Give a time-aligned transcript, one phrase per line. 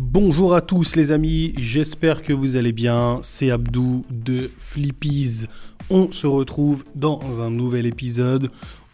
[0.00, 3.18] Bonjour à tous les amis, j'espère que vous allez bien.
[3.22, 5.46] C'est Abdou de Flippies.
[5.90, 8.48] On se retrouve dans un nouvel épisode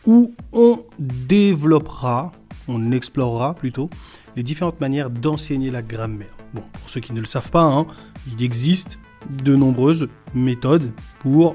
[0.07, 2.33] où on développera,
[2.69, 3.91] on explorera plutôt,
[4.35, 6.35] les différentes manières d'enseigner la grammaire.
[6.55, 7.87] Bon, pour ceux qui ne le savent pas, hein,
[8.33, 8.99] il existe
[9.43, 11.55] de nombreuses méthodes pour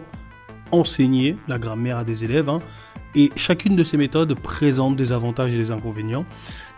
[0.72, 2.50] enseigner la grammaire à des élèves.
[2.50, 2.62] hein.
[3.16, 6.28] et chacune de ces méthodes présente des avantages et des inconvénients.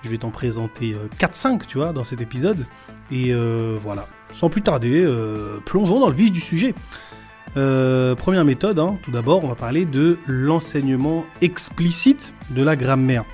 [0.04, 2.66] Je vais t'en présenter euh, 4-5, tu vois, dans cet épisode.
[3.12, 4.08] Et euh, voilà.
[4.32, 6.74] Sans plus tarder, euh, plongeons dans le vif du sujet.
[7.58, 13.26] Euh, première méthode, hein, tout d'abord, on va parler de l'enseignement explicite de la grammaire.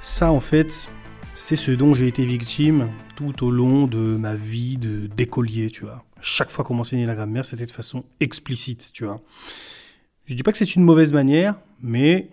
[0.00, 0.88] Ça, en fait,
[1.34, 6.04] c'est ce dont j'ai été victime tout au long de ma vie d'écolier, tu vois.
[6.20, 9.20] Chaque fois qu'on m'enseignait la grammaire, c'était de façon explicite, tu vois.
[10.26, 12.30] Je dis pas que c'est une mauvaise manière, mais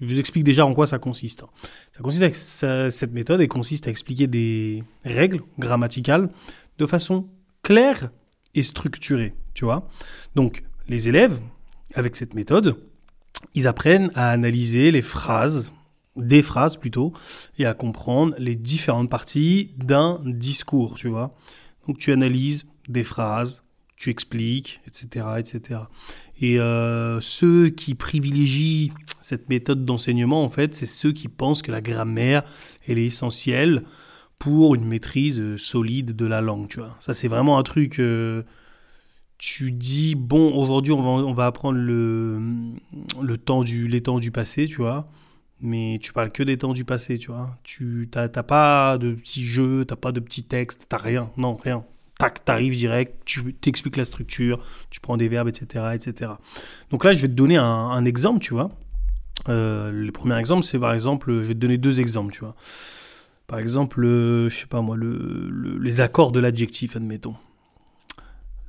[0.00, 1.44] je vous explique déjà en quoi ça consiste.
[1.92, 6.30] Ça consiste ça- cette méthode et consiste à expliquer des règles grammaticales
[6.78, 7.28] de façon
[7.62, 8.10] claire
[8.54, 9.88] et structurée, tu vois.
[10.34, 11.38] Donc, les élèves,
[11.94, 12.76] avec cette méthode,
[13.54, 15.72] ils apprennent à analyser les phrases,
[16.16, 17.12] des phrases plutôt,
[17.58, 21.34] et à comprendre les différentes parties d'un discours, tu vois.
[21.86, 23.63] Donc, tu analyses des phrases,
[23.96, 25.80] tu expliques, etc., etc.
[26.40, 28.92] Et euh, ceux qui privilégient
[29.22, 32.42] cette méthode d'enseignement, en fait, c'est ceux qui pensent que la grammaire,
[32.86, 33.84] elle est essentielle
[34.38, 36.96] pour une maîtrise euh, solide de la langue, tu vois.
[37.00, 37.98] Ça, c'est vraiment un truc...
[38.00, 38.42] euh,
[39.36, 42.40] tu dis, bon, aujourd'hui, on va, on va apprendre le,
[43.20, 45.08] le temps du, les temps du passé, tu vois.
[45.60, 47.58] Mais tu parles que des temps du passé, tu vois.
[47.62, 51.30] Tu t'as pas de petits jeux, t'as pas de petits textes, t'as rien.
[51.36, 51.84] Non, rien.
[52.18, 56.32] Tac, t'arrives direct, tu t'expliques la structure, tu prends des verbes, etc., etc.
[56.90, 58.70] Donc là, je vais te donner un, exemple, tu vois.
[59.48, 62.54] Euh, le premier exemple, c'est par exemple, je vais te donner deux exemples, tu vois.
[63.46, 67.34] Par exemple, euh, je sais pas moi, le, le- les accords de l'adjectif, admettons.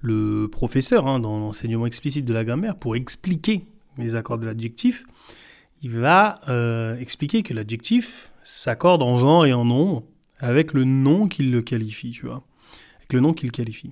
[0.02, 3.66] Le professeur, hein, dans l'enseignement explicite de la grammaire, pour expliquer
[3.98, 5.06] les accords de l'adjectif,
[5.82, 10.04] il va euh, expliquer que l'adjectif s'accorde en genre et en nombre
[10.40, 12.44] avec le nom qui le qualifie, tu vois.
[13.12, 13.92] Le nom qui le qualifie.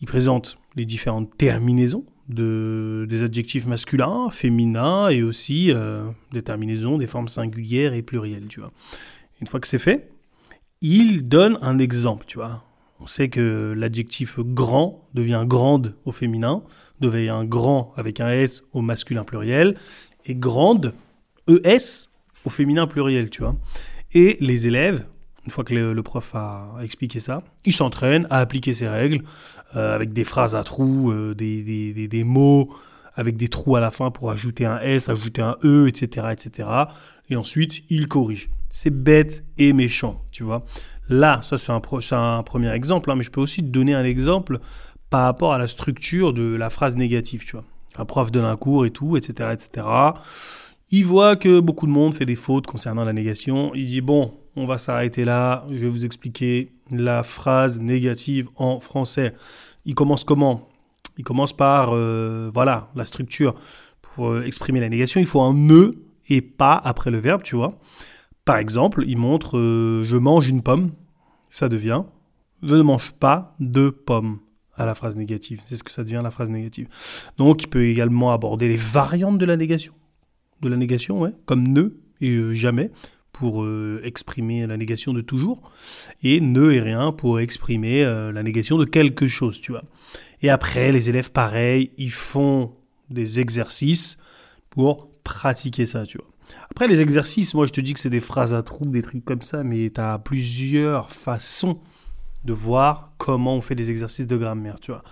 [0.00, 6.96] Il présente les différentes terminaisons de, des adjectifs masculins, féminins et aussi euh, des terminaisons
[6.98, 8.72] des formes singulières et plurielles, tu vois.
[9.40, 10.10] Une fois que c'est fait,
[10.80, 12.64] il donne un exemple, tu vois.
[13.00, 16.62] On sait que l'adjectif grand devient grande au féminin,
[17.00, 19.76] devient grand avec un S au masculin pluriel,
[20.26, 20.94] et grande,
[21.48, 22.08] ES,
[22.44, 23.56] au féminin pluriel, tu vois.
[24.12, 25.06] Et les élèves,
[25.50, 29.24] une fois que le, prof a expliqué ça, ils s'entraînent à appliquer ces règles
[29.74, 32.72] euh, avec des phrases à trous, euh, des, des- des- mots
[33.16, 36.68] avec des trous à la fin pour ajouter un S, ajouter un E, etc., etc.
[37.30, 38.48] Et ensuite, ils corrigent.
[38.68, 40.64] C'est bête et méchant, tu vois.
[41.08, 41.82] Là, ça c'est un,
[42.38, 44.60] un premier exemple, hein, mais je peux aussi te donner un exemple
[45.10, 47.64] par rapport à la structure de la phrase négative, tu vois.
[47.96, 49.84] Un prof donne un cours et tout, etc., etc.
[50.92, 53.72] Il voit que beaucoup de monde fait des fautes concernant la négation.
[53.74, 55.64] Il dit bon, on va s'arrêter là.
[55.70, 59.34] Je vais vous expliquer la phrase négative en français.
[59.84, 60.68] Il commence comment?
[61.18, 63.54] Il commence par euh, voilà la structure
[64.00, 65.20] pour euh, exprimer la négation.
[65.20, 65.92] Il faut un ne
[66.28, 67.78] et pas après le verbe, tu vois.
[68.44, 70.92] Par exemple, il montre euh, je mange une pomme.
[71.48, 72.04] Ça devient
[72.62, 74.40] je ne mange pas de pommes
[74.76, 75.62] à la phrase négative.
[75.66, 76.88] C'est ce que ça devient la phrase négative.
[77.36, 79.94] Donc, il peut également aborder les variantes de la négation.
[80.60, 82.90] De la négation, comme ne et jamais
[83.32, 85.70] pour euh, exprimer la négation de toujours
[86.22, 89.84] et ne et rien pour exprimer euh, la négation de quelque chose, tu vois.
[90.42, 92.72] Et après, les élèves, pareil, ils font
[93.08, 94.18] des exercices
[94.70, 96.26] pour pratiquer ça, tu vois.
[96.70, 99.24] Après, les exercices, moi, je te dis que c'est des phrases à trous, des trucs
[99.24, 101.80] comme ça, mais tu as plusieurs façons
[102.44, 105.02] de voir comment on fait des exercices de grammaire, tu vois.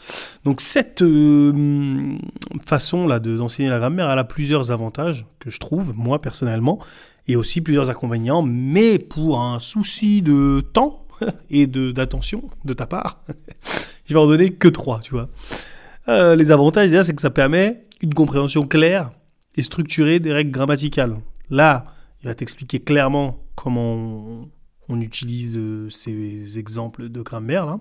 [0.44, 2.16] Donc cette euh,
[2.64, 6.78] façon-là de- d'enseigner la grammaire, elle a plusieurs avantages que je trouve, moi personnellement,
[7.28, 11.06] et aussi plusieurs inconvénients, mais pour un souci de temps
[11.50, 13.22] et d'attention de ta part,
[14.06, 15.28] je vais en donner que trois, tu vois.
[16.08, 19.10] Euh, les avantages, c'est que ça permet une compréhension claire
[19.56, 21.18] et structurée des règles grammaticales.
[21.50, 21.84] Là,
[22.22, 24.40] il va t'expliquer clairement comment
[24.88, 27.80] on, utilise euh, ces exemples de grammaire là,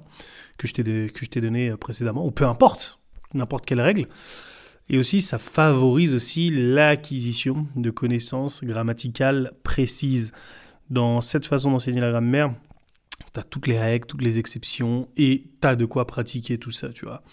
[0.57, 2.99] que je t'ai que je t'ai donné euh, précédemment, ou peu importe,
[3.33, 4.07] n'importe quelle règle.
[4.89, 10.31] Et aussi, ça favorise aussi l'acquisition de connaissances grammaticales précises.
[10.89, 12.53] Dans cette façon d'enseigner la grammaire,
[13.33, 16.71] tu as toutes les règles, toutes les exceptions, et tu as de quoi pratiquer tout
[16.71, 17.23] ça, tu vois.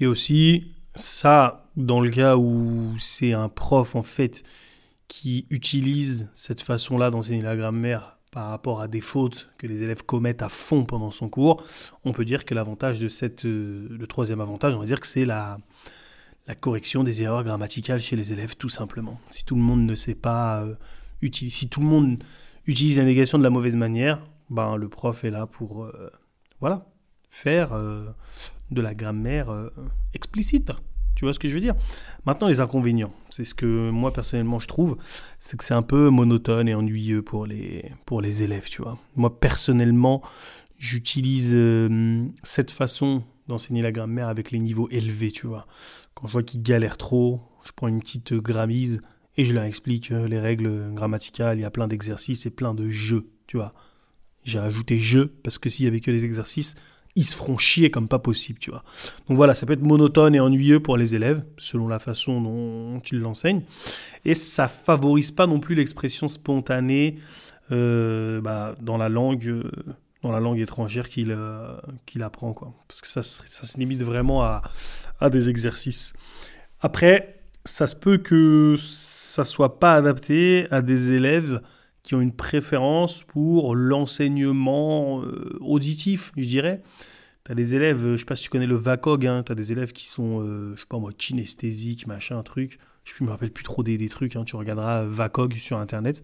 [0.00, 4.42] Et aussi, ça, dans le cas où c'est un prof, en fait,
[5.06, 10.02] qui utilise cette façon-là d'enseigner la grammaire par rapport à des fautes que les élèves
[10.02, 11.62] commettent à fond pendant son cours,
[12.04, 15.06] on peut dire que l'avantage de cette, euh, le troisième avantage, on va dire que
[15.06, 15.58] c'est la,
[16.46, 19.20] la correction des erreurs grammaticales chez les élèves, tout simplement.
[19.30, 20.74] Si tout le monde ne sait pas euh,
[21.22, 22.22] utiliser, si tout le monde
[22.66, 26.10] utilise la négation de la mauvaise manière, ben le prof est là pour, euh,
[26.60, 26.86] voilà,
[27.28, 27.72] faire
[28.70, 29.52] de la grammaire
[30.12, 30.72] explicite.
[31.14, 31.74] Tu vois ce que je veux dire?
[32.26, 34.96] Maintenant, les inconvénients, c'est ce que moi personnellement je trouve,
[35.38, 38.98] c'est que c'est un peu monotone et ennuyeux pour les, pour les élèves, tu vois.
[39.14, 40.22] Moi personnellement,
[40.76, 45.66] j'utilise euh, cette façon d'enseigner la grammaire avec les niveaux élevés, tu vois.
[46.14, 49.00] Quand je vois qu'ils galèrent trop, je prends une petite grammise
[49.36, 52.74] et je leur explique euh, les règles grammaticales, il y a plein d'exercices et plein
[52.74, 53.74] de jeux, tu vois.
[54.44, 56.76] J'ai rajouté jeux parce que s'il y avait que les exercices,
[57.16, 58.82] ils se feront chier comme pas possible, tu vois.
[59.28, 63.00] Donc voilà, ça peut être monotone et ennuyeux pour les élèves, selon la façon dont
[63.00, 63.62] ils l'enseignent.
[64.24, 67.16] Et ça favorise pas non plus l'expression spontanée
[67.70, 69.46] euh, bah, dans la langue.
[69.46, 69.70] Euh,
[70.22, 71.76] dans la langue étrangère qu'il euh,
[72.22, 72.72] apprend, quoi.
[72.88, 74.62] Parce que ça, ça se limite vraiment à,
[75.20, 76.12] à des exercices.
[76.80, 81.60] Après, ça se peut que ça soit pas adapté à des élèves
[82.02, 86.82] qui ont une préférence pour l'enseignement euh, auditif, je dirais.
[87.44, 89.52] Tu as des élèves, je ne sais pas si tu connais le VACOG, hein, tu
[89.52, 92.78] as des élèves qui sont, euh, je sais pas moi, kinesthésiques, machin, truc.
[93.04, 96.22] Je ne me rappelle plus trop des, des trucs, hein, tu regarderas VACOG sur Internet.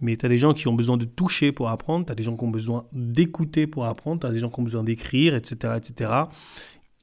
[0.00, 2.22] Mais tu as des gens qui ont besoin de toucher pour apprendre, tu as des
[2.22, 5.34] gens qui ont besoin d'écouter pour apprendre, tu as des gens qui ont besoin d'écrire,
[5.34, 5.74] etc.
[5.76, 6.10] etc.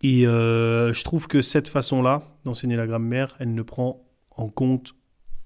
[0.03, 4.05] Et euh, je trouve que cette façon-là d'enseigner la grammaire, elle ne prend
[4.35, 4.93] en compte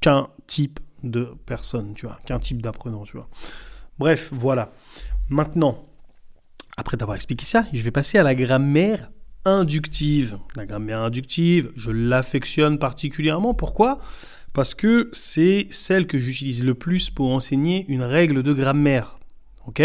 [0.01, 3.29] qu'un type de personnes, tu vois, qu'un type d'apprenant, tu vois.
[3.99, 4.71] Bref, voilà.
[5.29, 5.87] Maintenant,
[6.75, 9.11] après t'avoir expliqué ça, je vais passer à la grammaire
[9.45, 10.37] inductive.
[10.55, 13.53] La grammaire inductive, je l'affectionne particulièrement.
[13.53, 13.99] Pourquoi?
[14.53, 19.19] Parce que c'est celle que j'utilise le plus pour enseigner une règle de grammaire.
[19.67, 19.83] Ok?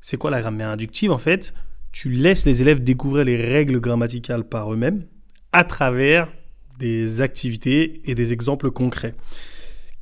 [0.00, 1.52] C'est quoi la grammaire inductive en fait?
[1.96, 5.06] Tu laisses les élèves découvrir les règles grammaticales par eux-mêmes
[5.52, 6.30] à travers
[6.78, 9.14] des activités et des exemples concrets.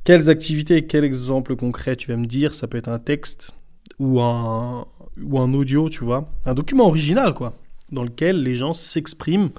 [0.03, 3.53] Quelles activités et quel exemple concret tu vas me dire Ça peut être un texte
[3.97, 4.85] ou un,
[5.23, 6.29] ou un audio, tu vois.
[6.43, 7.57] Un document original, quoi,
[7.93, 9.51] dans lequel les gens s'expriment,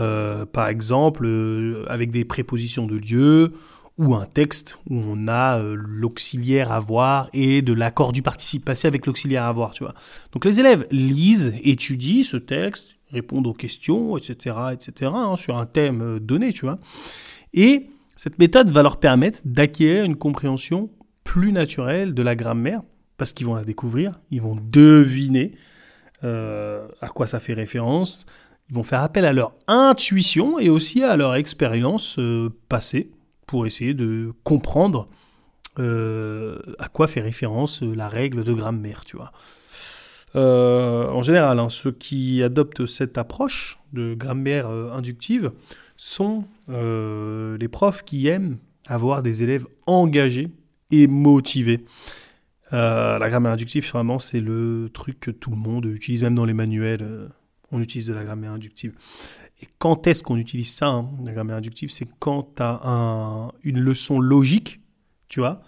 [0.00, 3.52] euh, par exemple, euh, avec des prépositions de lieu,
[3.98, 8.88] ou un texte où on a euh, l'auxiliaire avoir et de l'accord du participe passé
[8.88, 9.94] avec l'auxiliaire avoir, tu vois.
[10.32, 15.66] Donc les élèves lisent, étudient ce texte, répondent aux questions, etc., etc., hein, sur un
[15.66, 16.78] thème donné, tu vois.
[17.52, 20.90] Et cette méthode va leur permettre d'acquérir une compréhension
[21.24, 22.82] plus naturelle de la grammaire,
[23.18, 25.52] parce qu'ils vont la découvrir, ils vont deviner
[26.24, 28.26] euh, à quoi ça fait référence,
[28.68, 33.10] ils vont faire appel à leur intuition et aussi à leur expérience euh, passée
[33.52, 35.08] pour essayer de comprendre
[35.78, 39.32] euh, à quoi fait référence la règle de grammaire, tu vois.
[40.34, 45.52] en général, hein, ceux qui adoptent cette approche de grammaire inductive
[46.02, 48.56] sont euh, les profs qui aiment
[48.88, 50.48] avoir des élèves engagés
[50.90, 51.84] et motivés.
[52.72, 56.44] Euh, la grammaire inductive, vraiment, c'est le truc que tout le monde utilise, même dans
[56.44, 57.28] les manuels, euh,
[57.70, 58.94] on utilise de la grammaire inductive.
[59.62, 63.52] Et quand est-ce qu'on utilise ça, hein, la grammaire inductive C'est quand tu as un,
[63.62, 64.80] une leçon logique,
[65.28, 65.62] tu vois,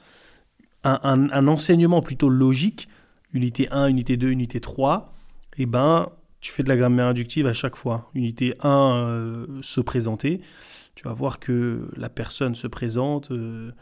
[0.83, 2.89] un, un, enseignement plutôt logique,
[3.33, 5.15] unité 1, unité 2, unité 3,
[5.57, 8.11] et eh ben, tu fais de la grammaire inductive à chaque fois.
[8.15, 10.43] Unité 1, euh, se présenter.
[10.95, 13.73] Tu vas voir que la personne se présente, euh,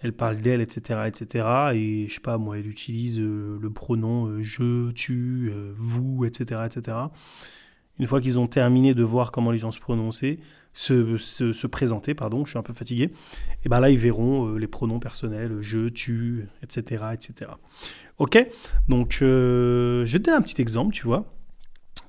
[0.00, 1.46] elle parle d'elle, etc., etc.
[1.74, 6.96] Et je sais pas, moi, elle utilise euh, le pronom je, tu, vous, etc., etc.
[7.98, 10.38] Une fois qu'ils ont terminé de voir comment les gens se prononcer,
[10.72, 13.10] se, se, présenter, pardon, je suis un peu fatigué,
[13.64, 17.50] et ben là ils verront les pronoms personnels, je, tu, etc., etc.
[18.18, 18.38] Ok,
[18.88, 21.26] donc je vais te donner un petit exemple, tu vois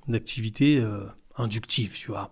[0.09, 1.05] d'activité euh,
[1.37, 2.31] inductive, tu vois.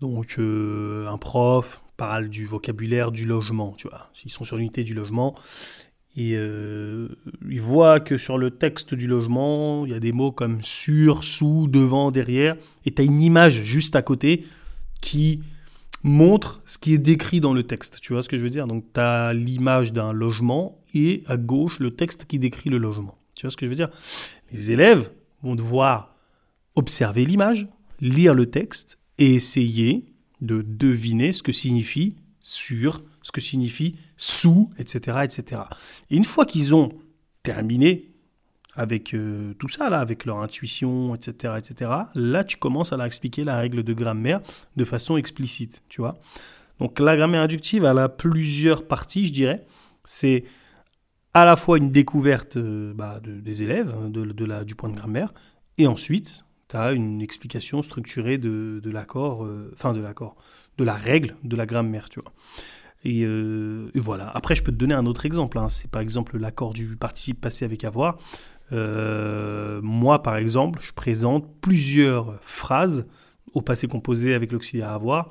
[0.00, 4.10] Donc euh, un prof parle du vocabulaire du logement, tu vois.
[4.14, 5.34] S'ils sont sur l'unité du logement,
[6.16, 7.08] et euh,
[7.48, 11.24] ils voient que sur le texte du logement, il y a des mots comme sur,
[11.24, 14.44] sous, devant, derrière, et tu as une image juste à côté
[15.00, 15.42] qui
[16.04, 17.98] montre ce qui est décrit dans le texte.
[18.00, 18.66] Tu vois ce que je veux dire?
[18.66, 23.18] Donc tu as l'image d'un logement et à gauche le texte qui décrit le logement.
[23.34, 23.90] Tu vois ce que je veux dire?
[24.52, 25.10] Les élèves
[25.42, 26.14] vont devoir
[26.76, 27.68] observer l'image,
[28.00, 30.06] lire le texte et essayer
[30.40, 35.18] de deviner ce que signifie sur, ce que signifie sous, etc.
[35.24, 35.62] etc.
[36.10, 36.92] Et une fois qu'ils ont
[37.42, 38.12] terminé
[38.76, 43.06] avec euh, tout ça, là, avec leur intuition, etc., etc., là, tu commences à leur
[43.06, 44.40] expliquer la règle de grammaire
[44.76, 46.18] de façon explicite, tu vois.
[46.78, 49.64] Donc la grammaire inductive, elle a plusieurs parties, je dirais.
[50.04, 50.44] C'est
[51.32, 54.10] à la fois une découverte euh, bah, des élèves, hein,
[54.64, 55.32] du point de grammaire,
[55.78, 60.36] et ensuite, tu as une explication structurée de, l'accord, euh, enfin de l'accord,
[60.76, 62.32] de la règle de la grammaire, tu vois.
[63.04, 64.30] Et, euh, voilà.
[64.34, 65.58] Après, je peux te donner un autre exemple.
[65.58, 65.68] Hein.
[65.68, 68.18] C'est par exemple l'accord du participe passé avec avoir.
[68.70, 73.06] moi, par exemple, je présente plusieurs phrases
[73.52, 75.30] au passé composé avec l'auxiliaire avoir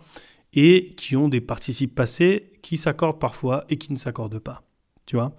[0.53, 4.63] et qui ont des participes passés qui s'accordent parfois et qui ne s'accordent pas.
[5.05, 5.35] Tu vois?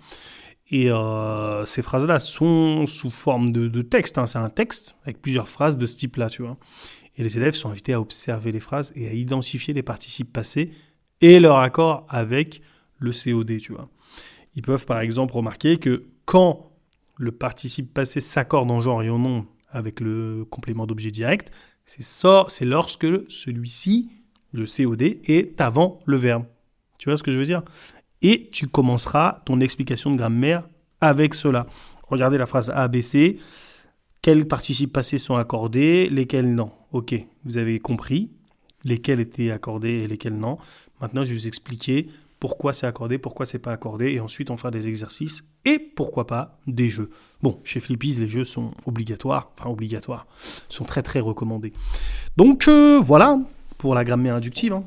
[0.71, 4.19] Et euh, ces phrases-là sont sous forme de, texte.
[4.19, 4.27] Hein.
[4.27, 6.57] C'est un texte avec plusieurs phrases de ce type-là, tu vois.
[7.17, 10.71] Et les élèves sont invités à observer les phrases et à identifier les participes passés
[11.25, 12.61] et leur accord avec
[12.99, 13.89] le COD, tu vois.
[14.57, 16.71] Ils peuvent par exemple remarquer que quand
[17.17, 21.51] le participe passé s'accorde en genre et en nom avec le complément d'objet direct,
[21.87, 24.11] c'est lorsque celui-ci
[24.53, 26.45] le COD est avant le verbe.
[26.99, 27.63] Tu vois ce que je veux dire?
[28.21, 30.69] Et tu commenceras ton explication de grammaire
[31.01, 31.67] avec cela.
[32.07, 33.39] Regardez la phrase ABC.
[34.21, 36.71] Quels participes passés sont accordés, lesquels non?
[36.93, 37.15] Ok,
[37.45, 38.31] vous avez compris
[38.85, 40.59] lesquels étaient accordés et lesquels non.
[41.01, 42.09] Maintenant, je vais vous expliquer
[42.41, 46.27] pourquoi c'est accordé, pourquoi c'est pas accordé, et ensuite on fera des exercices et pourquoi
[46.27, 47.09] pas des jeux.
[47.43, 50.27] Bon, chez Flippies, les jeux sont obligatoires, enfin obligatoires,
[50.69, 51.73] sont très très recommandés.
[52.37, 53.39] Donc euh, voilà,
[53.79, 54.73] pour la grammaire inductive.
[54.73, 54.85] Hein.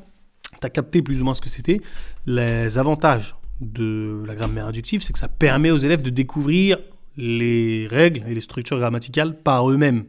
[0.60, 1.80] Tu as capté plus ou moins ce que c'était.
[2.26, 6.78] Les avantages de la grammaire inductive, c'est que ça permet aux élèves de découvrir
[7.16, 10.04] les règles et les structures grammaticales par eux-mêmes.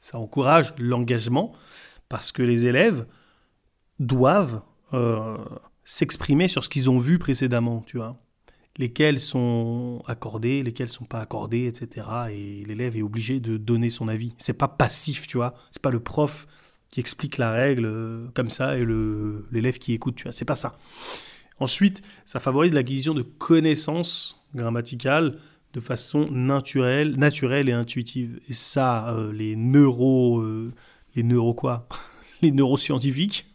[0.00, 1.52] Ça encourage l'engagement
[2.08, 3.06] parce que les élèves
[3.98, 4.62] doivent
[4.94, 5.36] euh,
[5.84, 8.16] s'exprimer sur ce qu'ils ont vu précédemment, tu vois.
[8.78, 12.06] Lesquels sont accordés, lesquels sont pas accordés, etc.
[12.30, 14.34] Et l'élève est obligé de donner son avis.
[14.36, 15.54] C'est pas passif, tu vois.
[15.70, 16.46] C'est pas le prof
[16.90, 18.84] qui explique la règle euh, comme ça et
[19.50, 20.32] l'élève qui écoute, tu vois.
[20.32, 20.76] C'est pas ça.
[21.58, 25.38] Ensuite, ça favorise l'acquisition de connaissances grammaticales
[25.72, 28.40] de façon naturelle, naturelle et intuitive.
[28.48, 30.44] Et ça, euh, les neuro,
[31.14, 31.88] les neuro quoi?
[32.42, 33.46] Les neuroscientifiques,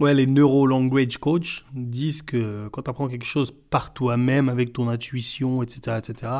[0.00, 4.72] ouais, les neuro language coach disent que quand tu apprends quelque chose par toi-même avec
[4.72, 6.32] ton intuition, etc., etc.,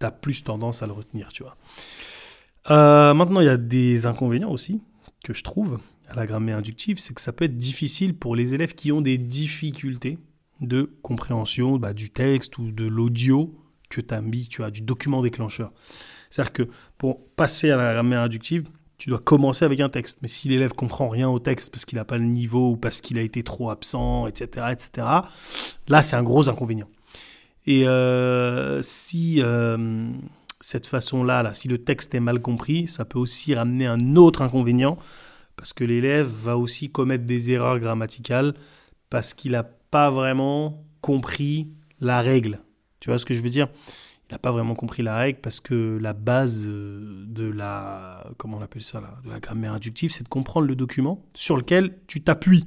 [0.00, 1.56] tu as plus tendance à le retenir, tu vois.
[2.70, 4.80] Euh, maintenant, il y a des inconvénients aussi
[5.24, 5.78] que je trouve
[6.08, 9.00] à la grammaire inductive, c'est que ça peut être difficile pour les élèves qui ont
[9.00, 10.18] des difficultés
[10.60, 13.54] de compréhension bah, du texte ou de l'audio
[13.88, 15.72] que tu as mis, tu as du document déclencheur.
[16.30, 16.62] C'est-à-dire que
[16.98, 18.64] pour passer à la grammaire inductive,
[19.02, 20.18] tu dois commencer avec un texte.
[20.22, 23.00] Mais si l'élève comprend rien au texte parce qu'il n'a pas le niveau ou parce
[23.00, 25.08] qu'il a été trop absent, etc., etc.,
[25.88, 26.86] là, c'est un gros inconvénient.
[27.66, 30.08] Et euh, si euh,
[30.60, 34.40] cette façon-là, là, si le texte est mal compris, ça peut aussi ramener un autre
[34.40, 34.96] inconvénient,
[35.56, 38.54] parce que l'élève va aussi commettre des erreurs grammaticales,
[39.10, 42.60] parce qu'il n'a pas vraiment compris la règle.
[43.00, 43.66] Tu vois ce que je veux dire?
[44.32, 48.62] N'a pas vraiment compris la règle, parce que la base euh, de la, comment on
[48.62, 52.66] appelle ça, la grammaire inductive, c'est de comprendre le document sur lequel tu t'appuies.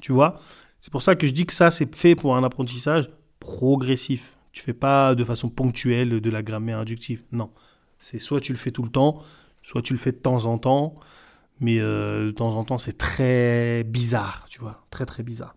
[0.00, 0.38] Tu vois?
[0.80, 3.10] C'est pour ça que je dis que ça, c'est fait pour un apprentissage
[3.40, 4.36] progressif.
[4.52, 7.22] Tu fais pas de façon ponctuelle de la grammaire inductive.
[7.32, 7.50] Non.
[7.98, 9.22] C'est soit tu le fais tout le temps,
[9.62, 10.94] soit tu le fais de temps en temps.
[11.60, 14.84] Mais euh, de temps en temps, c'est très bizarre, tu vois.
[14.90, 15.56] Très, très bizarre.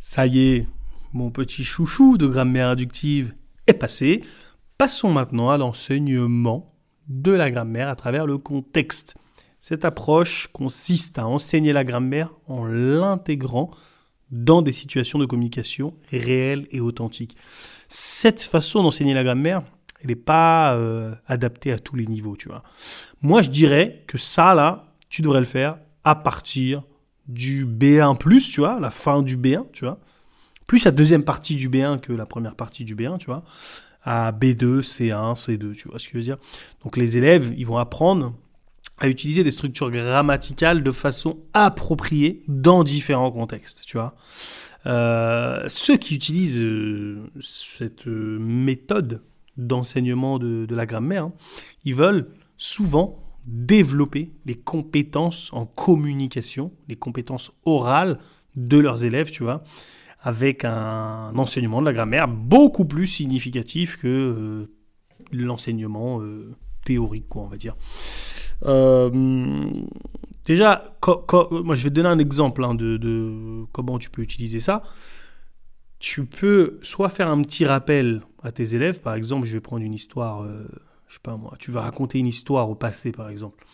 [0.00, 0.68] Ça y est,
[1.12, 3.34] mon petit chouchou de grammaire inductive
[3.74, 4.22] passé.
[4.78, 6.72] Passons maintenant à l'enseignement
[7.08, 9.14] de la grammaire à travers le contexte.
[9.60, 13.70] Cette approche consiste à enseigner la grammaire en l'intégrant
[14.30, 17.36] dans des situations de communication réelles et authentiques.
[17.86, 19.62] Cette façon d'enseigner la grammaire,
[20.00, 22.62] elle n'est pas euh, adaptée à tous les niveaux, tu vois.
[23.20, 26.82] Moi, je dirais que ça, là, tu devrais le faire à partir
[27.28, 28.18] du B1+,
[28.50, 30.00] tu vois, la fin du B1, tu vois.
[30.72, 33.44] Plus la deuxième partie du B1 que la première partie du B1, tu vois.
[34.04, 36.38] À B2, C1, C2, tu vois ce que je veux dire.
[36.82, 38.34] Donc les élèves, ils vont apprendre
[38.96, 44.14] à utiliser des structures grammaticales de façon appropriée dans différents contextes, tu vois.
[44.86, 49.20] Euh, ceux qui utilisent euh, cette euh, méthode
[49.58, 51.32] d'enseignement de, la grammaire, hein,
[51.84, 58.16] ils veulent souvent développer les compétences en communication, les compétences orales
[58.56, 59.64] de leurs élèves, tu vois,
[60.22, 64.68] avec un enseignement de la grammaire beaucoup plus significatif que
[65.32, 66.20] l'enseignement
[66.84, 67.76] théorique, quoi, on va dire.
[68.64, 69.70] Euh,
[70.44, 70.94] déjà,
[71.50, 74.82] moi je vais te donner un exemple hein, de, comment tu peux utiliser ça.
[75.98, 79.84] Tu peux soit faire un petit rappel à tes élèves, par exemple, je vais prendre
[79.84, 80.64] une histoire, euh,
[81.06, 83.64] je sais pas moi, tu vas raconter une histoire au passé, par exemple.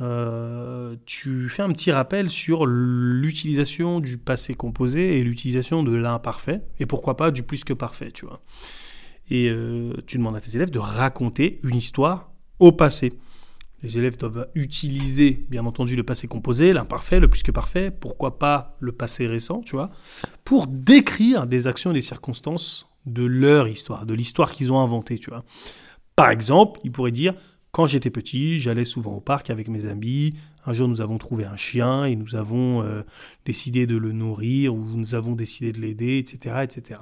[0.00, 6.62] Euh, tu fais un petit rappel sur l'utilisation du passé composé et l'utilisation de l'imparfait,
[6.78, 8.42] et pourquoi pas du plus que parfait, tu vois.
[9.30, 13.12] Et euh, tu demandes à tes élèves de raconter une histoire au passé.
[13.82, 18.38] Les élèves doivent utiliser, bien entendu, le passé composé, l'imparfait, le plus que parfait, pourquoi
[18.38, 19.90] pas le passé récent, tu vois,
[20.44, 25.18] pour décrire des actions et des circonstances de leur histoire, de l'histoire qu'ils ont inventée,
[25.18, 25.42] tu vois.
[26.14, 27.34] Par exemple, ils pourraient dire
[27.72, 30.34] quand j'étais petit, j'allais souvent au parc avec mes amis.
[30.66, 33.02] Un jour, nous avons trouvé un chien et nous avons euh,
[33.46, 37.00] décidé de le nourrir ou nous avons décidé de l'aider, etc., etc.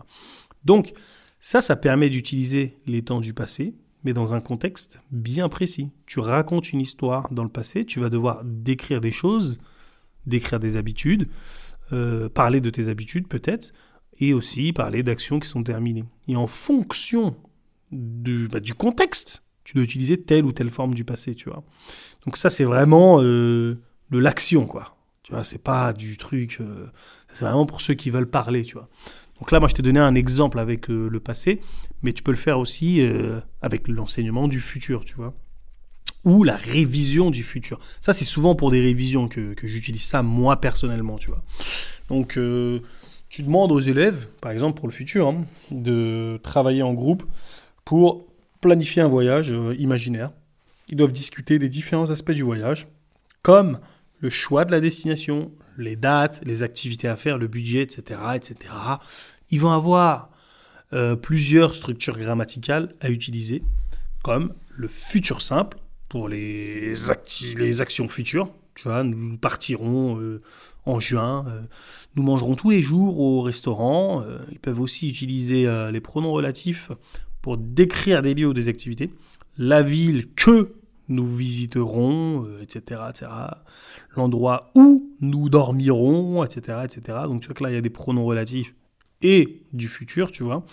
[0.65, 0.93] Donc,
[1.41, 3.75] ça, ça permet d'utiliser les temps du passé,
[4.05, 5.91] mais dans un contexte bien précis.
[6.07, 9.59] Tu racontes une histoire dans le passé, tu vas devoir décrire des choses,
[10.27, 11.27] décrire des habitudes,
[11.93, 13.73] euh, parler de tes habitudes peut-être,
[14.21, 16.05] et aussi parler d'actions qui sont terminées.
[16.29, 17.37] Et en fonction
[17.91, 21.63] du, bah, du contexte, tu dois utiliser telle ou telle forme du passé, tu vois.
[22.27, 23.79] Donc ça, c'est vraiment euh,
[24.11, 24.97] de l'action, quoi.
[25.23, 26.59] Tu vois, c'est pas du truc...
[26.61, 26.87] Euh,
[27.33, 28.89] c'est vraiment pour ceux qui veulent parler, tu vois.
[29.39, 31.61] Donc là, moi, je t'ai donné un exemple avec euh, le passé,
[32.03, 33.01] mais tu peux le faire aussi
[33.63, 35.35] avec l'enseignement du futur, tu vois.
[36.25, 37.79] Ou la révision du futur.
[38.01, 41.45] Ça, c'est souvent pour des révisions que, que j'utilise ça, moi, personnellement, tu vois.
[42.09, 42.37] Donc,
[43.29, 47.23] tu demandes aux élèves, par exemple pour le futur, hein, de travailler en groupe
[47.85, 48.30] pour
[48.61, 50.31] planifier un voyage euh, imaginaire.
[50.89, 52.89] Ils doivent discuter des différents aspects du voyage,
[53.43, 53.79] comme
[54.21, 58.21] le choix de la destination, les dates, les activités à faire, le budget, etc.
[58.35, 58.57] etc.
[59.51, 60.31] Ils vont avoir
[60.93, 63.63] euh, plusieurs structures grammaticales à utiliser,
[64.23, 66.95] comme le futur simple pour les,
[67.57, 68.53] les actions futures.
[68.75, 70.43] Tu vois, nous partirons euh,
[70.87, 71.45] en juin,
[72.17, 74.25] nous mangerons tous les jours au restaurant.
[74.51, 76.91] ils peuvent aussi utiliser les pronoms relatifs
[77.43, 79.11] pour décrire des lieux ou des activités,
[79.57, 80.75] la ville que
[81.09, 83.31] nous visiterons, etc., euh, etc.,
[84.17, 87.19] l'endroit où nous dormirons, etc., etc.
[87.25, 88.75] Donc tu vois que là, il y a des pronoms relatifs
[89.23, 90.65] et du futur, tu vois.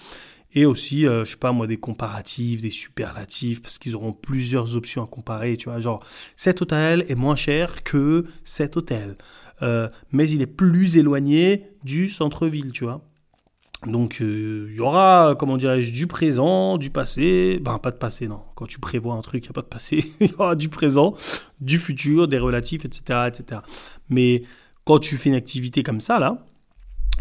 [0.54, 4.76] Et aussi, euh, je sais pas moi, des comparatifs, des superlatifs, parce qu'ils auront plusieurs
[4.76, 5.80] options à comparer, tu vois.
[5.80, 6.04] Genre,
[6.36, 9.18] cet hôtel est moins cher que cet hôtel,
[9.62, 13.07] euh, mais il est plus éloigné du centre-ville, tu vois.
[13.86, 18.28] Donc euh, il y aura, comment dirais-je, du présent, du passé, ben pas de passé,
[18.28, 18.42] non.
[18.56, 20.04] Quand tu prévois un truc, il n'y a pas de passé.
[20.20, 21.14] Il y aura du présent,
[21.62, 23.62] du futur, des relatifs, etc., etc.
[24.10, 24.44] Mais
[24.84, 26.44] quand tu fais une activité comme ça, là,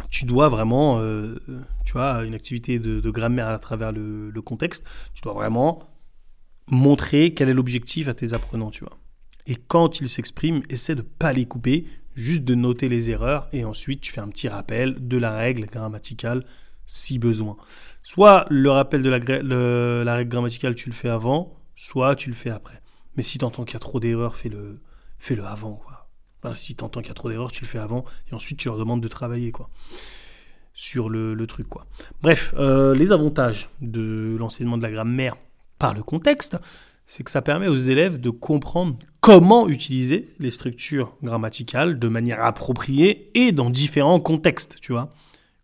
[0.09, 1.37] tu dois vraiment, euh,
[1.85, 5.83] tu vois, une activité de, grammaire à travers le, le, contexte, tu dois vraiment
[6.69, 8.99] montrer quel est l'objectif à tes apprenants, tu vois.
[9.47, 11.87] Et quand ils s'expriment, essaie de pas les couper,
[12.17, 15.67] juste de noter les erreurs et ensuite tu fais un petit rappel de la règle
[15.67, 16.45] grammaticale
[16.87, 17.57] si besoin.
[18.03, 22.51] Soit le rappel de la, règle grammaticale tu le fais avant, soit tu le fais
[22.51, 22.81] après.
[23.17, 24.81] Mais si tu entends qu'il y a trop d'erreurs, fais-le
[25.19, 25.81] fais -le avant.
[26.43, 26.55] Quoi.
[26.55, 28.69] si tu entends qu'il y a trop d'erreurs, tu le fais avant et ensuite tu
[28.69, 29.69] leur demandes de travailler quoi,
[30.73, 31.69] sur le, truc.
[31.69, 31.87] Quoi.
[32.23, 35.37] Bref, euh, les avantages de l'enseignement de la grammaire
[35.79, 36.57] par le contexte,
[37.07, 42.45] c'est que ça permet aux élèves de comprendre comment utiliser les structures grammaticales de manière
[42.45, 45.11] appropriée et dans différents contextes, tu vois.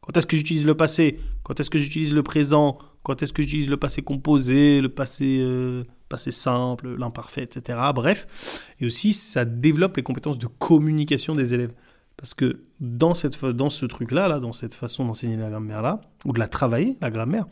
[0.00, 1.18] Quand est-ce que j'utilise le passé?
[1.44, 2.78] Quand est-ce que j'utilise le présent?
[3.05, 7.78] Quand est-ce que j'utilise le passé composé, le passé, euh, passé simple, l'imparfait, etc.
[7.94, 8.74] Bref.
[8.81, 11.72] Et aussi, ça développe les compétences de communication des élèves.
[12.16, 16.33] Parce que dans, cette, dans ce truc-là, là, dans cette façon d'enseigner la grammaire-là, ou
[16.33, 17.46] de la travailler, la grammaire,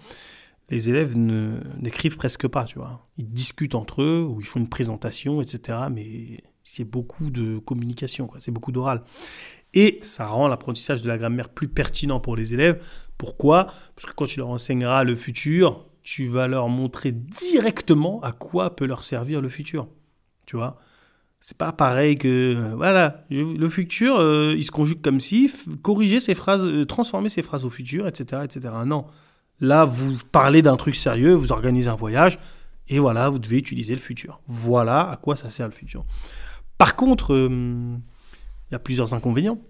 [0.70, 3.08] les élèves n'écrivent presque pas, tu vois.
[3.16, 5.78] Ils discutent entre eux, ou ils font une présentation, etc.
[5.92, 8.30] Mais c'est beaucoup de communication.
[8.38, 9.02] C'est beaucoup d'oral.
[9.74, 12.84] Et ça rend l'apprentissage de la grammaire plus pertinent pour les élèves.
[13.18, 13.66] Pourquoi?
[13.94, 18.74] Parce que quand tu leur enseigneras le futur, tu vas leur montrer directement à quoi
[18.76, 19.88] peut leur servir le futur.
[20.46, 20.78] Tu vois?
[21.40, 26.34] C'est pas pareil que voilà le futur euh, il se conjugue comme si corriger ces
[26.34, 29.06] phrases euh, transformer ces phrases au futur etc etc non
[29.60, 32.38] Là, vous parlez d'un truc sérieux, vous organisez un voyage,
[32.88, 34.40] et voilà, vous devez utiliser le futur.
[34.46, 36.04] Voilà à quoi ça sert le futur.
[36.78, 37.48] Par contre, euh,
[38.68, 39.60] il y a plusieurs inconvénients.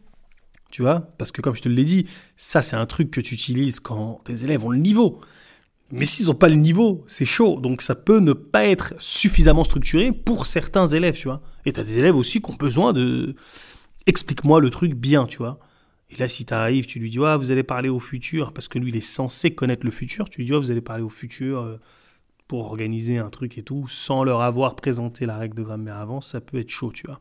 [0.70, 3.34] Tu vois Parce que comme je te l'ai dit, ça c'est un truc que tu
[3.34, 5.20] utilises quand tes élèves ont le niveau.
[5.90, 7.58] Mais s'ils n'ont pas le niveau, c'est chaud.
[7.60, 11.42] Donc ça peut ne pas être suffisamment structuré pour certains élèves, tu vois.
[11.66, 13.34] Et tu as des élèves aussi qui ont besoin de...
[14.06, 15.58] Explique-moi le truc bien, tu vois.
[16.10, 18.78] Et là, si tu arrives, tu lui dis, vous allez parler au futur, parce que
[18.78, 20.28] lui, il est censé connaître le futur.
[20.28, 21.76] Tu lui dis, vous allez parler au futur euh,
[22.48, 26.20] pour organiser un truc et tout, sans leur avoir présenté la règle de grammaire avant,
[26.20, 27.20] ça peut être chaud, tu vois.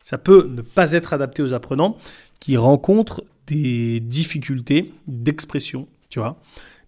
[0.00, 1.98] Ça peut ne pas être adapté aux apprenants
[2.38, 6.40] qui rencontrent des difficultés d'expression, tu vois,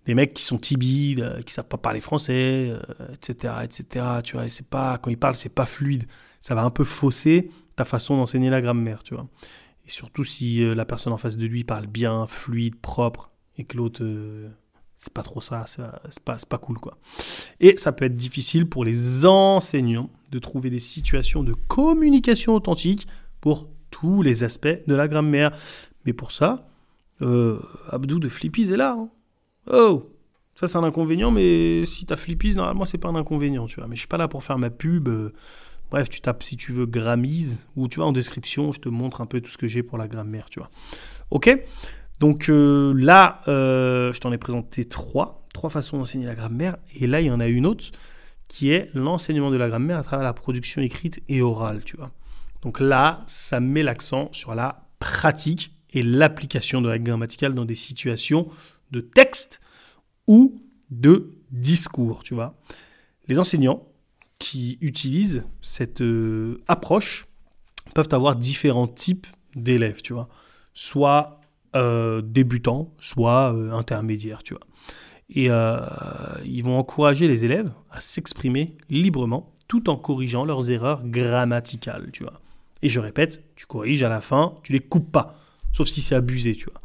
[0.07, 2.72] des mecs qui sont timides, euh, qui savent pas parler français,
[3.14, 4.07] etc., etc.
[4.22, 6.05] Tu vois, c'est pas quand ils parlent, c'est pas fluide.
[6.40, 9.26] Ça va un peu fausser ta façon d'enseigner la grammaire, tu vois.
[9.92, 14.02] Surtout si la personne en face de lui parle bien, fluide, propre, et que l'autre
[15.02, 16.96] c'est pas trop ça, c'est pas, pas cool quoi.
[17.59, 23.09] Et ça peut être difficile pour les enseignants de trouver des situations de communication authentique
[23.40, 25.50] pour tous les aspects de la grammaire.
[26.07, 26.68] Mais pour ça,
[27.20, 27.59] euh,
[27.90, 28.96] Abdou de Flippies est là.
[28.96, 29.09] Hein.
[29.72, 30.09] Oh
[30.55, 33.88] ça c'est un inconvénient, mais si t'as Flippies, normalement c'est pas un inconvénient, tu vois.
[33.88, 35.09] Mais je suis pas là pour faire ma pub.
[35.09, 35.31] Euh.
[35.92, 39.20] Bref, tu tapes si tu veux Grammise, ou tu vois en description, je te montre
[39.20, 40.70] un peu tout ce que j'ai pour la grammaire, tu vois.
[41.31, 41.55] Ok?
[42.18, 47.20] Donc euh, là, je t'en ai présenté trois, trois façons d'enseigner la grammaire, et là
[47.20, 47.85] il y en a une autre
[48.48, 52.11] qui est l'enseignement de la grammaire à travers la production écrite et orale, tu vois.
[52.62, 57.74] Donc là, ça met l'accent sur la pratique et l'application de la grammaticale dans des
[57.74, 58.48] situations
[58.92, 59.61] de texte
[60.26, 62.55] ou de discours, tu vois.
[63.28, 63.87] Les enseignants
[64.42, 67.26] qui utilisent cette euh, approche
[67.94, 70.02] peuvent avoir différents types d'élèves.
[70.74, 71.40] Soit
[71.76, 74.66] euh, débutants, soit euh, intermédiaires, tu vois.
[75.35, 75.46] Et
[76.44, 82.26] ils vont encourager les élèves à s'exprimer librement tout en corrigeant leurs erreurs grammaticales, tu.
[82.83, 85.38] Et je répète, tu corriges à la fin, tu les coupes pas
[85.72, 86.80] sauf si c'est abusé, tu vois.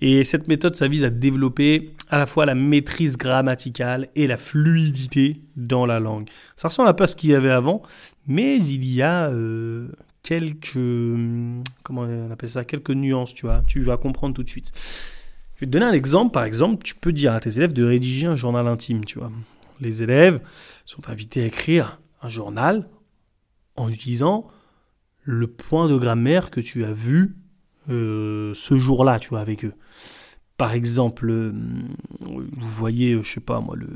[0.00, 4.36] Et cette méthode, ça vise à développer à la fois la maîtrise grammaticale et la
[4.36, 6.28] fluidité dans la langue.
[6.56, 7.82] Ça ressemble un peu à ce qu'il y avait avant,
[8.26, 9.88] mais il y a euh,
[10.22, 10.78] quelques,
[11.82, 13.62] comment on appelle ça, quelques nuances, tu vois.
[13.66, 14.72] Tu vas comprendre tout de suite.
[15.54, 16.32] Je vais te donner un exemple.
[16.32, 19.30] Par exemple, tu peux dire à tes élèves de rédiger un journal intime, tu vois.
[19.80, 20.40] Les élèves
[20.84, 22.88] sont invités à écrire un journal
[23.76, 24.48] en utilisant
[25.22, 27.36] le point de grammaire que tu as vu
[27.88, 29.74] euh, ce jour-là, tu vois, avec eux.
[30.56, 31.52] Par exemple, euh,
[32.20, 33.88] vous voyez, je sais pas moi, le,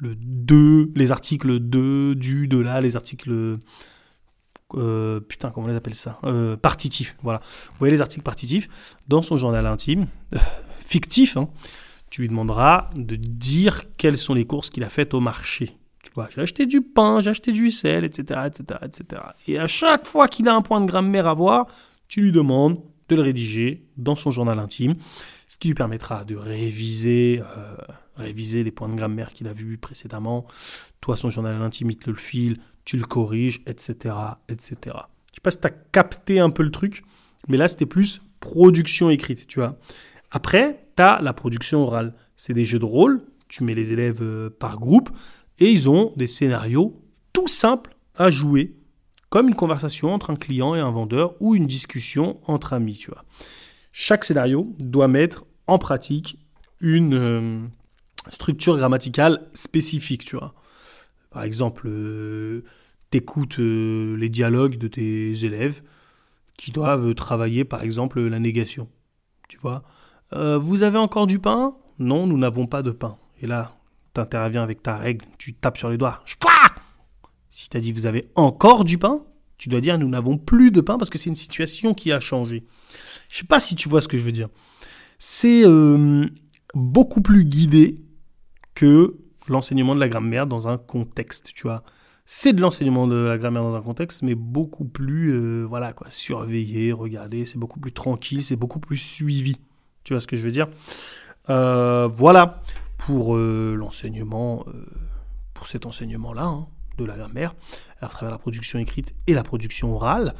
[0.00, 3.58] le 2, les articles 2, du, de là, les articles.
[4.74, 6.20] Euh, putain, comment on les appelle ça
[6.60, 7.40] Partitifs, voilà.
[7.42, 8.68] Vous voyez les articles partitifs
[9.08, 10.06] dans son journal intime,
[10.80, 11.48] fictif, hein,
[12.10, 15.76] tu lui demanderas de dire quelles sont les courses qu'il a faites au marché.
[16.34, 19.22] J'ai acheté du pain, j'ai acheté du sel, etc., etc., etc.
[19.46, 21.66] Et à chaque fois qu'il a un point de grammaire à voir,
[22.12, 24.96] tu lui demandes de le rédiger dans son journal intime,
[25.48, 27.74] ce qui lui permettra de réviser, euh,
[28.16, 30.46] réviser les points de grammaire qu'il a vus précédemment.
[31.00, 34.14] Toi, son journal intime, il te le file, tu le corriges, etc.
[34.50, 34.76] etc.
[34.84, 37.02] Je sais pas si tu as capté un peu le truc,
[37.48, 39.78] mais là, c'était plus production écrite, tu vois.
[40.30, 42.12] Après, tu as la production orale.
[42.36, 45.08] C'est des jeux de rôle, tu mets les élèves euh, par groupe,
[45.60, 48.76] et ils ont des scénarios tout simples à jouer
[49.32, 53.10] comme une conversation entre un client et un vendeur ou une discussion entre amis, tu
[53.10, 53.24] vois.
[53.90, 56.38] Chaque scénario doit mettre en pratique
[56.80, 57.60] une euh,
[58.30, 60.52] structure grammaticale spécifique, tu vois.
[61.30, 62.62] Par exemple, euh,
[63.10, 65.80] tu écoutes euh, les dialogues de tes élèves
[66.58, 68.86] qui doivent travailler, par exemple, la négation.
[69.48, 69.82] Tu vois
[70.30, 71.74] Vous avez encore du pain?
[71.98, 73.16] Non, nous n'avons pas de pain.
[73.40, 73.78] Et là,
[74.14, 76.22] tu interviens avec ta règle, tu tapes sur les doigts.
[77.52, 79.26] Si tu as dit vous avez encore du pain,
[79.58, 82.18] tu dois dire nous n'avons plus de pain parce que c'est une situation qui a
[82.18, 82.64] changé.
[83.28, 84.48] Je sais pas si tu vois ce que je veux dire.
[85.18, 86.26] C'est euh,
[86.74, 87.96] beaucoup plus guidé
[88.74, 91.84] que l'enseignement de la grammaire dans un contexte, tu vois.
[92.24, 96.06] C'est de l'enseignement de la grammaire dans un contexte, mais beaucoup plus, euh, voilà quoi,
[96.08, 99.56] surveillé, regardé, c'est beaucoup plus tranquille, c'est beaucoup plus suivi.
[100.04, 100.68] Tu vois ce que je veux dire?
[101.50, 102.62] Euh, Voilà
[102.96, 104.64] pour l'enseignement,
[105.52, 106.44] pour cet enseignement-là.
[106.44, 106.66] Hein
[106.98, 107.54] de la grammaire
[108.00, 110.34] à travers la production écrite et la production orale,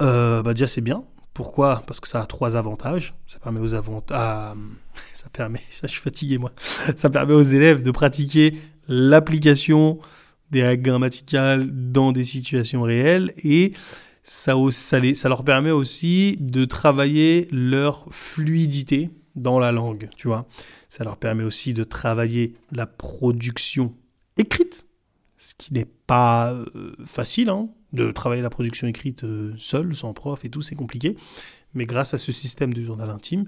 [0.00, 1.04] euh, bah déjà c'est bien.
[1.34, 1.82] Pourquoi?
[1.86, 3.14] Parce que ça a trois avantages.
[3.26, 4.18] Ça permet aux avantages.
[4.18, 4.54] Ah,
[5.14, 5.60] ça permet.
[5.70, 6.52] Ça, je suis moi.
[6.96, 8.58] Ça permet aux élèves de pratiquer
[8.88, 9.98] l'application
[10.50, 13.72] des règles grammaticales dans des situations réelles et
[14.22, 20.46] ça, ça, ça leur permet aussi de travailler leur fluidité dans la langue, tu vois.
[20.88, 23.94] Ça leur permet aussi de travailler la production
[24.36, 24.86] écrite
[25.50, 30.12] ce qui n'est pas euh, facile, hein, de travailler la production écrite euh, seul, sans
[30.12, 31.16] prof et tout, c'est compliqué.
[31.74, 33.46] Mais grâce à ce système de journal intime,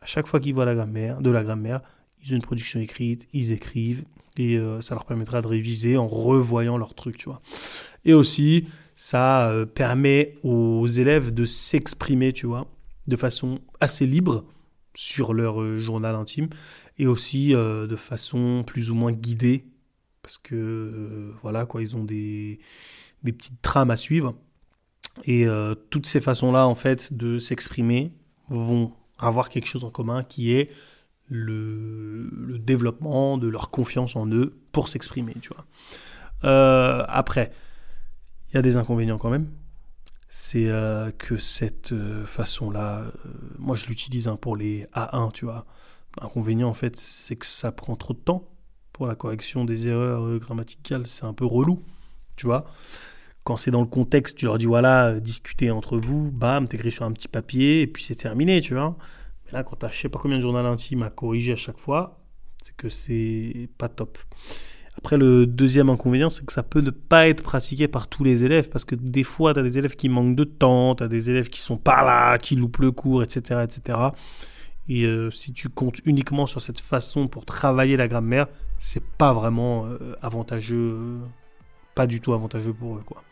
[0.00, 1.82] à chaque fois qu'ils voient la grammaire, de la grammaire,
[2.24, 4.04] ils ont une production écrite, ils écrivent,
[4.38, 7.42] et euh, ça leur permettra de réviser en revoyant leur truc, tu vois.
[8.06, 12.68] Et aussi, ça permet aux élèves de s'exprimer, tu vois,
[13.06, 14.46] de façon assez libre
[14.94, 16.48] sur leur journal intime,
[16.98, 19.64] et aussi de façon plus ou moins guidée
[20.24, 22.58] parce que euh, voilà quoi, ils ont des,
[23.22, 24.34] petites trames à suivre.
[25.24, 28.10] Et euh, toutes ces façons-là, en fait, de s'exprimer
[28.48, 30.70] vont avoir quelque chose en commun qui est
[31.28, 35.66] le, développement de leur confiance en eux pour s'exprimer, tu vois.
[36.44, 37.52] Euh, après,
[38.48, 39.50] il y a des inconvénients quand même.
[40.30, 40.68] C'est
[41.18, 43.04] que cette façon-là,
[43.58, 45.64] moi je l'utilise hein, pour les A1, tu vois.
[46.20, 48.53] L'inconvénient en fait, c'est que ça prend trop de temps
[48.94, 51.06] pour la correction des erreurs euh, grammaticales.
[51.06, 51.82] C'est un peu relou,
[52.36, 52.64] tu vois.
[53.44, 56.92] Quand c'est dans le contexte, tu leur dis voilà, euh, discutez entre vous, bam, t'écris
[56.92, 58.96] sur un petit papier et puis c'est terminé, tu vois.
[59.44, 61.78] Mais là, quand t'as je sais pas combien de journal intime à corriger à chaque
[61.78, 62.20] fois,
[62.62, 64.16] c'est que c'est pas top.
[64.96, 68.44] Après, le deuxième inconvénient, c'est que ça peut ne pas être pratiqué par tous les
[68.44, 71.08] élèves, parce que des fois, tu as des élèves qui manquent de temps, tu as
[71.08, 73.64] des élèves qui sont pas là, qui loupent le cours, etc.
[73.64, 73.98] etc.
[74.88, 79.32] Et euh, si tu comptes uniquement sur cette façon pour travailler la grammaire, c'est pas
[79.32, 81.18] vraiment euh, avantageux, euh,
[81.94, 83.22] pas du tout avantageux pour eux, quoi.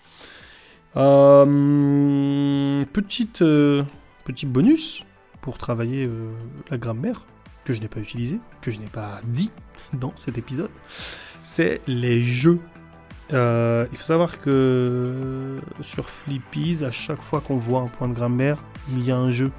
[2.93, 5.05] Petite, petit bonus
[5.41, 6.09] pour travailler
[6.71, 7.25] la grammaire
[7.65, 9.51] que je n'ai pas utilisé, que je n'ai pas dit
[9.95, 10.71] dans cet épisode,
[11.43, 12.61] c'est les jeux.
[13.31, 18.63] Il faut savoir que sur Flippies, à chaque fois qu'on voit un point de grammaire,
[18.91, 19.51] il y a un jeu.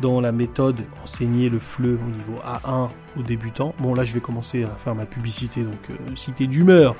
[0.00, 3.74] Dans la méthode enseigner le FLE au niveau A1 aux débutants.
[3.80, 5.62] Bon, là, je vais commencer à faire ma publicité.
[5.62, 6.94] Donc, euh, si tu es d'humeur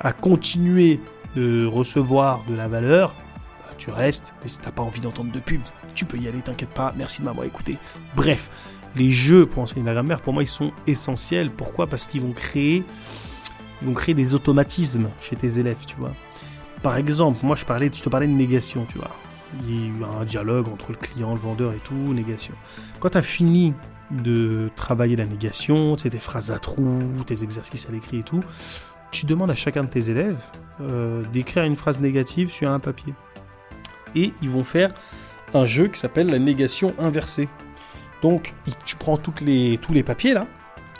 [0.00, 1.00] à continuer
[1.36, 3.14] de recevoir de la valeur,
[3.60, 4.34] bah, tu restes.
[4.42, 5.60] Mais si t'as pas envie d'entendre de pub,
[5.94, 6.94] tu peux y aller, t'inquiète pas.
[6.96, 7.76] Merci de m'avoir écouté.
[8.16, 8.50] Bref,
[8.96, 11.50] les jeux pour enseigner la grammaire, pour moi, ils sont essentiels.
[11.50, 11.86] Pourquoi?
[11.86, 12.84] Parce qu'ils vont créer,
[13.80, 16.12] ils vont créer des automatismes chez tes élèves, tu vois.
[16.82, 19.10] Par exemple, moi, je parlais, je te parlais de négation, tu vois.
[19.60, 22.54] Il y a un dialogue entre le client, le vendeur et tout, négation.
[23.00, 23.74] Quand tu as fini
[24.10, 28.42] de travailler la négation, tes phrases à trous, tes exercices à l'écrit et tout,
[29.10, 30.42] tu demandes à chacun de tes élèves
[30.80, 33.14] euh, d'écrire une phrase négative sur un papier.
[34.14, 34.92] Et ils vont faire
[35.54, 37.48] un jeu qui s'appelle la négation inversée.
[38.22, 40.46] Donc, tu prends tous les papiers là,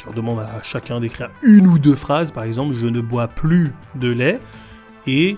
[0.03, 3.29] tu leur demandes à chacun d'écrire une ou deux phrases, par exemple, je ne bois
[3.29, 4.41] plus de lait
[5.07, 5.37] et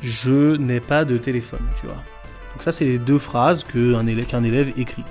[0.00, 2.02] je n'ai pas de téléphone, tu vois.
[2.52, 5.04] Donc ça, c'est les deux phrases qu'un élève, élève écrit.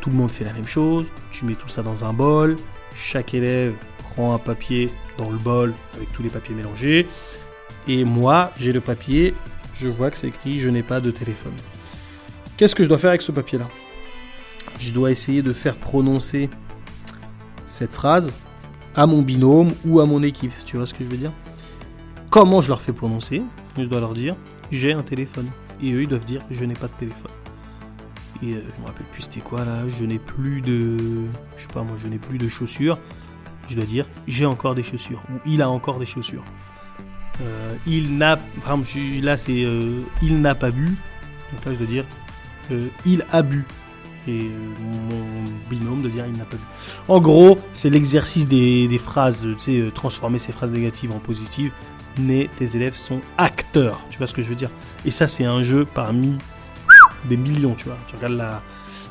[0.00, 2.56] Tout le monde fait la même chose, tu mets tout ça dans un bol,
[2.94, 7.06] chaque élève prend un papier dans le bol avec tous les papiers mélangés,
[7.88, 9.34] et moi, j'ai le papier,
[9.74, 11.54] je vois que c'est écrit je n'ai pas de téléphone.
[12.56, 13.68] Qu'est-ce que je dois faire avec ce papier-là?
[14.78, 16.48] Je dois essayer de faire prononcer
[17.66, 18.36] cette phrase
[18.94, 21.32] à mon binôme ou à mon équipe, tu vois ce que je veux dire?
[22.30, 23.42] Comment je leur fais prononcer?
[23.76, 24.36] Je dois leur dire
[24.70, 25.48] j'ai un téléphone.
[25.82, 27.30] Et eux, ils doivent dire je n'ai pas de téléphone.
[28.42, 30.96] Et euh, je me rappelle plus c'était quoi là, je n'ai plus de.
[31.56, 32.98] Je sais pas moi, je n'ai plus de chaussures.
[33.68, 35.22] Je dois dire j'ai encore des chaussures.
[35.30, 36.44] Ou il a encore des chaussures.
[37.42, 38.38] Euh, il n'a.
[39.22, 40.96] Là c'est euh, il n'a pas bu.
[41.52, 42.04] Donc là je dois dire
[42.70, 43.64] euh, il a bu.
[44.26, 44.50] Et
[45.10, 46.62] mon binôme de dire il n'a pas bu.
[47.08, 51.72] En gros, c'est l'exercice des, des phrases, tu sais, transformer ces phrases négatives en positives.
[52.18, 54.70] Mais tes élèves sont acteurs, tu vois ce que je veux dire?
[55.04, 56.38] Et ça, c'est un jeu parmi
[57.28, 57.98] des millions, tu vois.
[58.06, 58.62] Tu regardes la.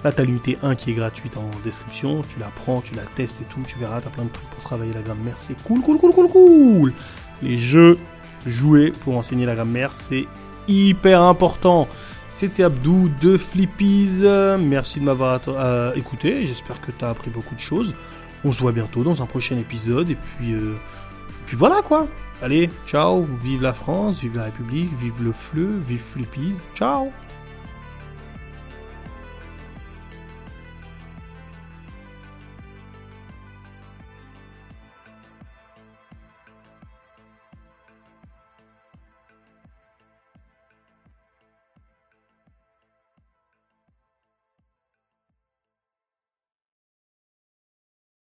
[0.04, 3.42] Là, t'as l'unité 1 qui est gratuite en description, tu la prends, tu la testes
[3.42, 5.98] et tout, tu verras, t'as plein de trucs pour travailler la grammaire, c'est cool, cool,
[5.98, 6.94] cool, cool, cool
[7.42, 7.98] Les jeux
[8.46, 10.28] joués pour enseigner la grammaire, c'est
[10.68, 11.88] hyper important.
[12.30, 14.24] C'était Abdou de Flippies.
[14.60, 16.46] Merci de m'avoir euh, écouté.
[16.46, 17.96] J'espère que tu as appris beaucoup de choses.
[18.44, 20.10] On se voit bientôt dans un prochain épisode.
[20.10, 20.76] Et puis, euh,
[21.46, 22.08] puis voilà quoi.
[22.42, 23.24] Allez, ciao.
[23.24, 26.60] Vive la France, vive la République, vive le fleu, vive Flippies.
[26.76, 27.12] Ciao.